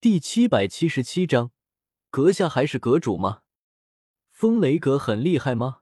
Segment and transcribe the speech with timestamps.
[0.00, 1.50] 第七百七十七章，
[2.08, 3.42] 阁下还是阁主吗？
[4.30, 5.80] 风雷阁很厉害吗？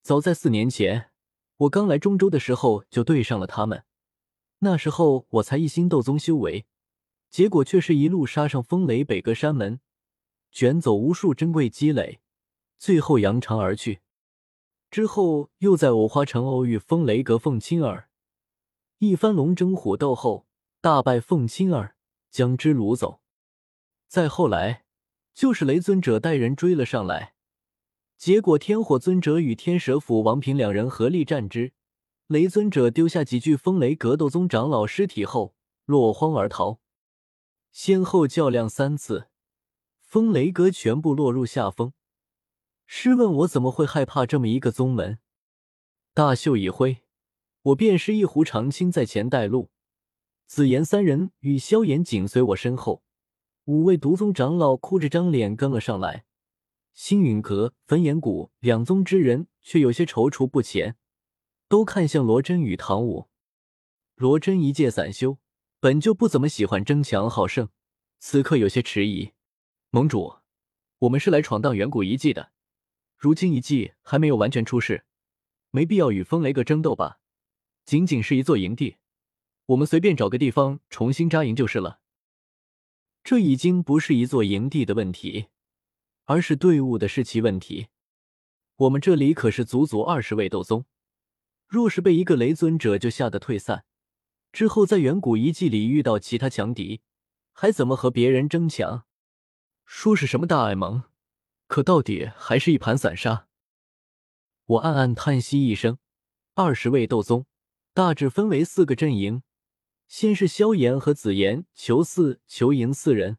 [0.00, 1.10] 早在四年前，
[1.58, 3.84] 我刚来中州的时候就对上了他们。
[4.60, 6.64] 那时候我才一心斗宗修为，
[7.28, 9.78] 结果却是一路杀上风雷北阁山门，
[10.50, 12.22] 卷走无数珍贵积累，
[12.78, 14.00] 最后扬长而去。
[14.90, 18.08] 之后又在五花城偶遇风雷阁凤青儿，
[19.00, 20.46] 一番龙争虎斗后，
[20.80, 21.97] 大败凤青儿。
[22.30, 23.20] 将之掳走，
[24.06, 24.84] 再后来
[25.34, 27.34] 就是雷尊者带人追了上来，
[28.16, 31.72] 结果天火尊者与天蛇府王平两人合力战之，
[32.26, 35.54] 雷尊者丢下几具风雷格斗宗长老尸体后
[35.84, 36.80] 落荒而逃，
[37.70, 39.28] 先后较量三次，
[40.00, 41.92] 风雷阁全部落入下风。
[42.86, 45.18] 试问我怎么会害怕这么一个宗门？
[46.14, 47.04] 大袖一挥，
[47.62, 49.70] 我便是一壶长青在前带路。
[50.48, 53.02] 紫妍三人与萧炎紧随我身后，
[53.66, 56.24] 五位毒宗长老哭着张脸跟了上来。
[56.94, 60.96] 星陨阁、焚炎谷两宗之人却有些踌躇不前，
[61.68, 63.28] 都看向罗真与唐舞。
[64.14, 65.36] 罗真一介散修，
[65.80, 67.68] 本就不怎么喜欢争强好胜，
[68.18, 69.32] 此刻有些迟疑。
[69.90, 70.36] 盟主，
[71.00, 72.52] 我们是来闯荡远古遗迹的，
[73.18, 75.04] 如今遗迹还没有完全出世，
[75.70, 77.20] 没必要与风雷阁争斗吧？
[77.84, 78.96] 仅仅是一座营地。
[79.68, 82.00] 我们随便找个地方重新扎营就是了。
[83.22, 85.48] 这已经不是一座营地的问题，
[86.24, 87.88] 而是队伍的士气问题。
[88.76, 90.86] 我们这里可是足足二十位斗宗，
[91.66, 93.84] 若是被一个雷尊者就吓得退散，
[94.52, 97.02] 之后在远古遗迹里遇到其他强敌，
[97.52, 99.04] 还怎么和别人争强？
[99.84, 101.02] 说是什么大爱盟，
[101.66, 103.48] 可到底还是一盘散沙。
[104.64, 105.98] 我暗暗叹息一声：
[106.54, 107.44] 二十位斗宗，
[107.92, 109.42] 大致分为四个阵营。
[110.08, 113.36] 先是萧炎和紫妍、裘四、裘莹四人，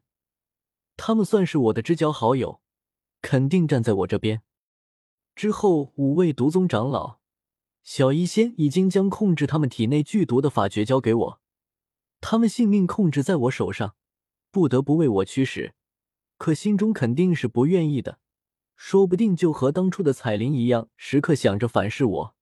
[0.96, 2.60] 他们算是我的知交好友，
[3.20, 4.42] 肯定站在我这边。
[5.34, 7.18] 之后五位毒宗长老，
[7.82, 11.40] 小医仙已经将控制他们体内剧毒的法诀交给我，
[12.20, 13.96] 他们性命控制在我手上，
[14.52, 15.74] 不得不为我驱使，
[16.38, 18.20] 可心中肯定是不愿意的，
[18.76, 22.36] 说不定就和当初的彩铃一样，时刻想着反噬我。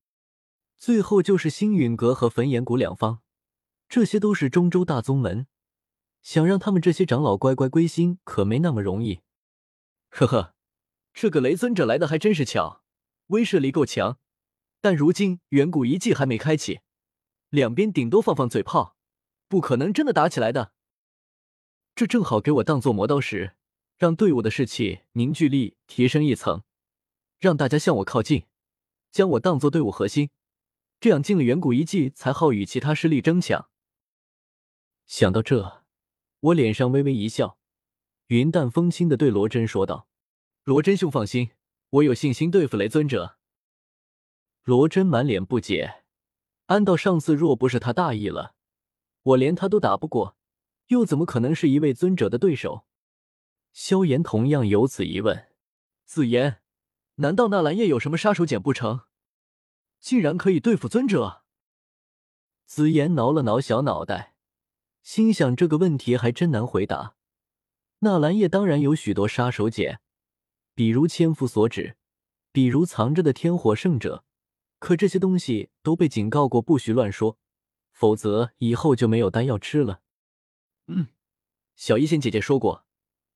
[0.76, 3.20] 最后就是星陨阁和焚炎谷两方。
[3.88, 5.46] 这些都是中州大宗门，
[6.20, 9.22] 想让他们这些长老乖乖归心，可没那么容易。
[10.10, 10.54] 呵呵，
[11.14, 12.82] 这个雷尊者来的还真是巧，
[13.28, 14.18] 威慑力够强。
[14.80, 16.80] 但如今远古遗迹还没开启，
[17.48, 18.96] 两边顶多放放嘴炮，
[19.48, 20.72] 不可能真的打起来的。
[21.94, 23.56] 这正好给我当做磨刀石，
[23.96, 26.62] 让队伍的士气凝聚力提升一层，
[27.38, 28.44] 让大家向我靠近，
[29.10, 30.30] 将我当做队伍核心，
[31.00, 33.70] 这样进了远古遗迹才好与其他势力争抢。
[35.08, 35.84] 想到这，
[36.38, 37.58] 我脸上微微一笑，
[38.26, 40.06] 云淡风轻的对罗真说道
[40.64, 41.52] ：“罗真兄放心，
[41.88, 43.38] 我有信心对付雷尊者。”
[44.64, 46.04] 罗真满脸不解，
[46.66, 48.54] 安道上次若不是他大意了，
[49.22, 50.36] 我连他都打不过，
[50.88, 52.84] 又怎么可能是一位尊者的对手？
[53.72, 55.48] 萧炎同样有此疑问。
[56.04, 56.60] 紫妍，
[57.14, 59.06] 难道那蓝叶有什么杀手锏不成？
[60.00, 61.44] 竟然可以对付尊者？
[62.66, 64.34] 紫妍挠了挠小脑袋。
[65.08, 67.16] 心想这个问题还真难回答。
[68.00, 70.00] 纳兰叶当然有许多杀手锏，
[70.74, 71.96] 比如千夫所指，
[72.52, 74.26] 比如藏着的天火圣者。
[74.78, 77.38] 可这些东西都被警告过，不许乱说，
[77.90, 80.02] 否则以后就没有丹药吃了。
[80.88, 81.06] 嗯，
[81.74, 82.84] 小医仙姐姐说过，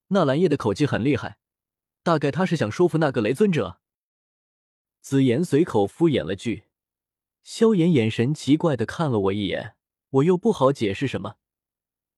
[0.09, 1.39] 纳兰叶的口技很厉害，
[2.03, 3.81] 大概他是想说服那个雷尊者。
[5.01, 6.65] 紫妍随口敷衍了句。
[7.43, 9.75] 萧炎眼神奇怪的看了我一眼，
[10.11, 11.37] 我又不好解释什么。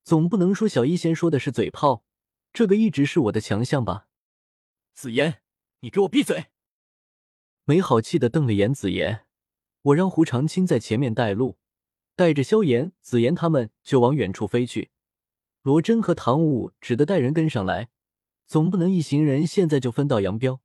[0.04, 2.04] 总不能说小医仙说的是嘴炮，
[2.52, 4.06] 这个一直是我的强项吧？
[4.92, 5.40] 紫妍，
[5.80, 6.48] 你给我闭嘴！
[7.64, 9.24] 没好气的瞪了眼紫妍，
[9.80, 11.56] 我让胡长青在前面带路，
[12.14, 14.90] 带着萧炎、紫妍他们就往远处飞去。
[15.62, 17.88] 罗真和唐舞只得带人跟上来，
[18.46, 20.60] 总不能一行人现在就分道扬镳。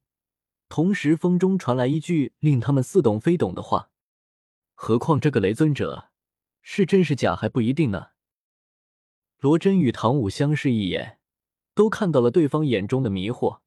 [0.68, 3.90] 同时，风中传来一句令他们似懂非懂的话
[4.76, 6.10] ：“何况这个雷尊者
[6.62, 8.08] 是真是假还不一定呢。”
[9.40, 11.18] 罗真与唐舞相视一眼，
[11.74, 13.60] 都看到了对方眼中的迷惑。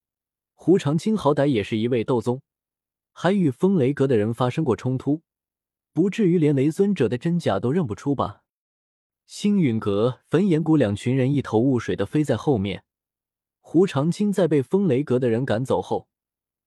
[0.55, 2.43] 胡长青好歹也是一位斗宗，
[3.13, 5.23] 还与风雷阁的人发生过冲突，
[5.95, 8.43] 不至于连雷尊者的真假都认不出吧？
[9.25, 12.85] 星陨阁、焚炎谷两群人一头雾水的飞在后面。
[13.61, 16.07] 胡长青在被风雷阁的人赶走后，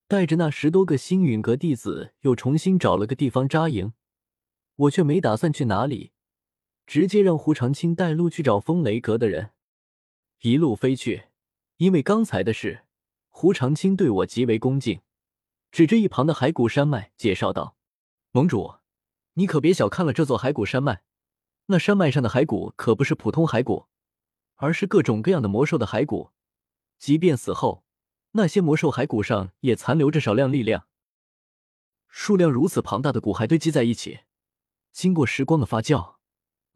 [0.07, 3.93] 带着那十多个星陨阁弟子又重新找了个地方扎营。
[4.77, 6.13] 我却没打算去哪里。
[6.85, 9.51] 直接让胡长青带路去找风雷阁的人。
[10.41, 11.25] 一路飞去。
[11.77, 12.85] 因为刚才的事，
[13.27, 15.01] 胡长青对我极为恭敬，
[15.73, 17.75] 指着一旁的骸骨山脉介绍道
[18.31, 18.75] ：“盟主，
[19.33, 21.03] 你可别小看了这座骸骨山脉，
[21.65, 23.87] 那山脉上的骸骨可不是普通骸骨，
[24.55, 26.31] 而是各种各样的魔兽的骸骨。
[26.97, 27.83] 即便死后，
[28.31, 30.87] 那些魔兽骸骨上也残留着少量力量。
[32.07, 34.21] 数量如此庞大的骨骸堆积在一起，
[34.93, 36.14] 经过时光的发酵，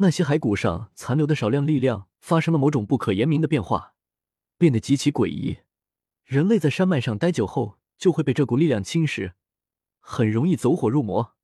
[0.01, 3.95] 那些骸骨上残留的少量力量发生了某种不可言明的变化。”
[4.59, 5.59] 变得极其诡异。
[6.25, 9.31] 人类在山脉上待久后，就会被这股力量侵蚀，
[10.01, 11.37] 很容易走火入魔。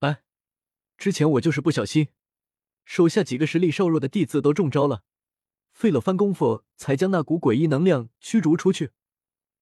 [0.00, 0.24] 哎，
[0.98, 2.08] 之前我就是不小心，
[2.84, 5.04] 手下几个实力稍弱的弟子都中招了，
[5.70, 8.90] 费了番功夫才将那股诡异能量驱逐出去。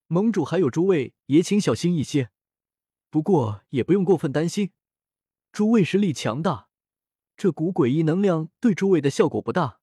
[0.06, 2.30] 盟主还有诸位也请小心一些，
[3.10, 4.72] 不过也不用过分担心，
[5.52, 6.69] 诸位实力强大，
[7.40, 9.80] 这股诡异能量对诸位的效果不大。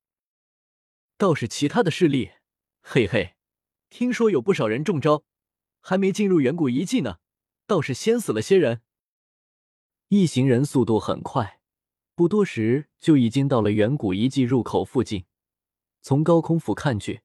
[1.17, 2.33] 倒是其他的势力。
[2.83, 3.33] 嘿嘿，
[3.89, 5.23] 听说有不少人中招，
[5.81, 7.17] 还没进入远古遗迹呢，
[7.65, 8.81] 倒是先死了些人。
[10.09, 11.59] 一行人速度很快，
[12.13, 15.25] 不多时就已经到了远古遗迹入口附近。
[16.03, 17.21] 从高空俯看去，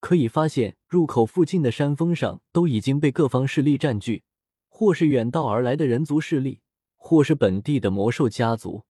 [0.00, 4.24] 可以发现入口附近的山峰上都已经被各方势力占据，
[4.70, 6.62] 或是远道而来的人族势力，
[6.94, 8.86] 或是本地的魔兽家族，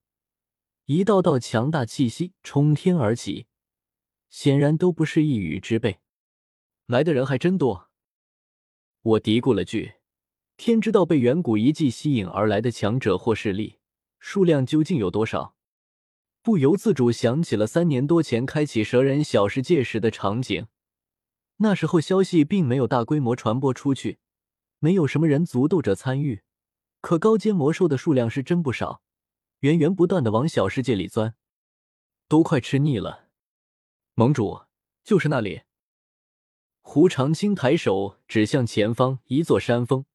[0.89, 3.47] 一道道强大气息冲天而起，
[4.29, 5.99] 显然都不是一羽之辈。
[6.85, 7.89] 来的人还真多，
[9.01, 9.95] 我嘀咕了句
[10.55, 13.79] ：“天知道被远古遗迹吸引而来的强者或势力
[14.19, 15.57] 数量究竟有多少。”
[16.41, 20.67] 不由自主想起了三年多前开启蛇人小世界时的场景。
[21.57, 24.19] 那时候消息并没有大规模传播出去，
[24.79, 26.43] 没有什么人族斗者参与，
[27.01, 29.01] 可高阶魔兽的数量是真不少，
[29.59, 31.35] 源源不断的往小世界里钻，
[32.27, 33.29] 都快吃腻了。
[34.13, 34.65] 盟主，
[35.03, 35.61] 就是那里。
[36.81, 40.05] 胡长青抬手指向前方一座山峰，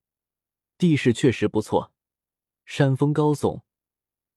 [0.78, 1.92] 地势确实不错，
[2.64, 3.62] 山峰高耸，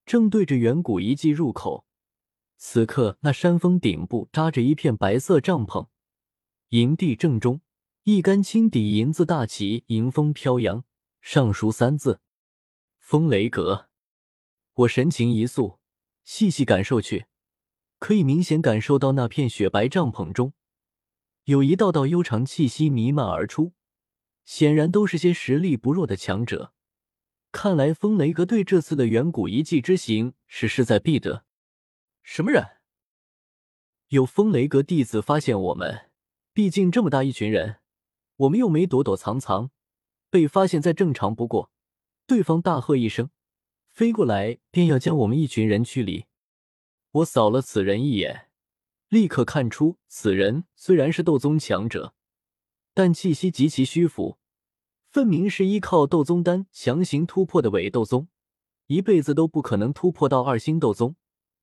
[0.06, 1.86] 正对着远古遗迹入口。
[2.58, 5.88] 此刻，那山峰顶部扎着一片白色帐篷，
[6.70, 7.62] 营地正中，
[8.04, 10.84] 一杆青底银字大旗迎风飘扬，
[11.22, 12.22] 上书三字
[13.00, 13.90] “风雷阁”。
[14.76, 15.80] 我神情一肃，
[16.26, 17.28] 细细感受去，
[17.98, 20.52] 可以明显感受到那片雪白帐篷中。
[21.46, 23.72] 有一道道悠长气息弥漫而出，
[24.44, 26.74] 显然都是些实力不弱的强者。
[27.54, 31.46] 看来风雷阁对这次的远古遗迹之行是势在必得。
[32.22, 32.80] 什么人？
[34.10, 36.10] 有风雷阁弟子发现我们？
[36.52, 37.78] 毕竟这么大一群人，
[38.36, 39.72] 我们又没躲躲藏藏，
[40.30, 41.72] 被发现再正常不过。
[42.28, 43.30] 对方大喝一声，
[43.96, 46.26] 飞过来便要将我们一群人驱离。
[47.12, 48.50] 我扫了此人一眼。
[49.08, 52.14] 立刻看出，此人虽然是斗宗强者，
[52.94, 54.38] 但气息极其虚浮，
[55.08, 58.28] 分明是依靠斗宗丹强行突破的伪斗宗，
[58.88, 61.16] 一辈子都不可能突破到二星斗宗，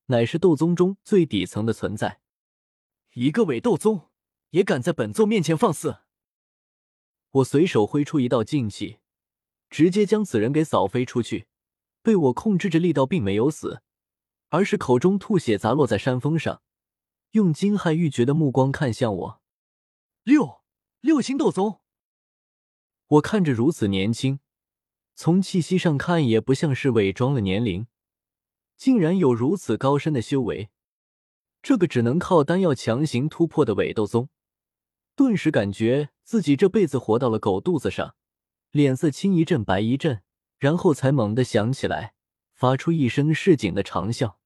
[0.07, 2.23] 乃是斗宗中最底层的存在。
[3.13, 4.09] 一个伪斗宗
[4.51, 5.99] 也敢在本座面前放肆！
[7.33, 9.01] 我随手挥出一道劲气，
[9.69, 11.49] 直接将此人给扫飞出去。
[12.03, 13.83] 被我控制着力道，并没有死，
[14.51, 16.61] 而是口中吐血砸落在山峰上。
[17.31, 19.41] 用惊骇欲绝的目光看向我，
[20.23, 20.61] 六
[21.01, 21.81] 六星斗宗。
[23.07, 24.41] 我看着如此年轻，
[25.15, 27.87] 从气息上看也不像是伪装了年龄，
[28.77, 30.71] 竟然有如此高深的修为。
[31.63, 34.29] 这个只能靠丹药强行突破的伪斗宗，
[35.15, 38.17] 顿时感觉自己这辈子活到了狗肚子上，
[38.73, 40.23] 脸色青一阵白一阵，
[40.63, 42.15] 然后才猛地想起来，
[42.55, 44.37] 发出一声市井的长啸。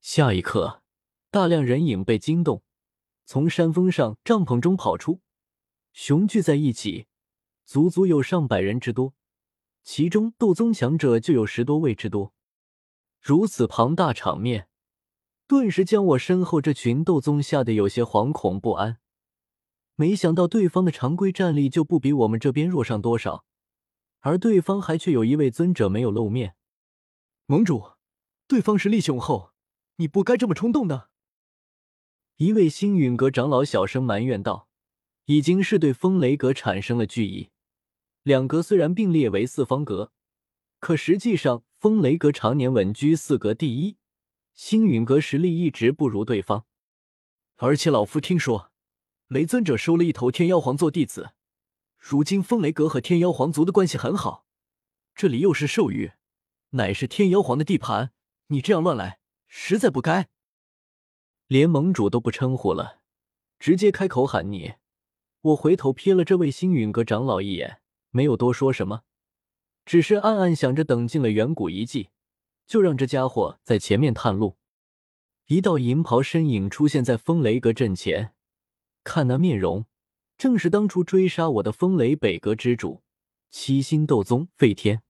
[0.00, 0.82] 下一刻。
[1.30, 2.64] 大量人影被惊动，
[3.24, 5.20] 从山峰上帐篷中跑出，
[5.92, 7.06] 雄聚在一起，
[7.64, 9.14] 足足有上百人之多，
[9.84, 12.34] 其中斗宗强者就有十多位之多。
[13.20, 14.66] 如此庞大场面，
[15.46, 18.98] 顿时将我身后这群斗宗吓得有些惶恐不安。
[19.94, 23.44] 没想到对方的常规战力就不比我们这边弱上多少，
[24.26, 26.56] 而对方还却有一位尊者没有露面。
[27.46, 27.92] 盟主，
[28.48, 29.52] 对方实力雄厚，
[29.98, 31.10] 你不该这么冲动的。
[32.38, 34.68] 一位星陨阁长老小声埋怨道
[35.26, 37.50] ：“已经是对风雷阁产生了惧意。
[38.24, 40.10] 两阁虽然并列为四方阁，
[40.80, 43.96] 可实际上风雷阁常年稳居四阁第一，
[44.54, 46.66] 星陨阁实力一直不如对方。
[47.58, 48.72] 而且老夫听说，
[49.28, 51.30] 雷尊者收了一头天妖皇做弟子，
[52.08, 54.46] 如今风雷阁和天妖皇族的关系很好。
[55.12, 56.12] 这里又是兽域，
[56.70, 58.12] 乃是天妖皇的地盘，
[58.46, 60.28] 你这样乱来，实在不该。”
[61.48, 63.00] 连盟主都不称呼了，
[63.58, 64.74] 直接开口喊你。
[65.40, 69.02] 我回头瞥了这位星陨阁长老一眼，没有多说什么，
[69.84, 72.10] 只是暗暗想着，等进了远古遗迹，
[72.68, 74.56] 就让这家伙在前面探路。
[75.46, 78.32] 一道银袍身影出现在风雷阁阵前，
[79.02, 79.86] 看那面容，
[80.38, 83.02] 正是当初追杀我的风雷北阁之主
[83.50, 85.02] 七星斗宗费天。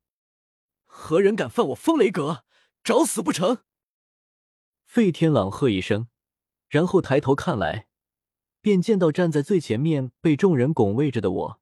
[0.85, 2.45] 何人敢犯我风雷阁，
[2.83, 3.62] 找死不成？
[4.85, 6.09] 费天朗喝一声，
[6.68, 7.88] 然后抬头看来，
[8.61, 11.61] 便见到站在最前面被众人拱卫着的我，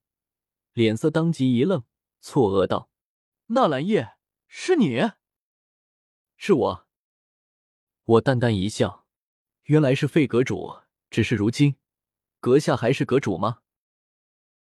[0.73, 1.85] 脸色当即一愣，
[2.21, 2.91] 错愕道
[3.49, 4.17] ：“纳兰叶，
[4.47, 5.01] 是你？
[6.37, 6.87] 是我。”
[8.05, 9.07] 我淡淡一笑，
[9.65, 10.77] 原来是费阁主。
[11.11, 11.77] 只是如今，
[12.45, 13.64] 阁下还是阁主吗？